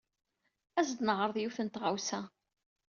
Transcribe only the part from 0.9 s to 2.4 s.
ad neɛreḍ yiwet n tɣawsa.